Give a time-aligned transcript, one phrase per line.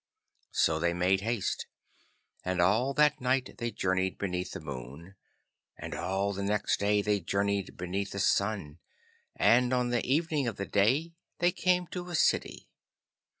[0.55, 1.67] So they made haste,
[2.43, 5.13] and all that night they journeyed beneath the moon,
[5.77, 8.79] and all the next day they journeyed beneath the sun,
[9.35, 12.67] and on the evening of the day they came to a city.